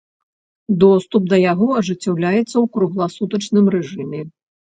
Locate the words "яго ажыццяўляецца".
1.51-2.45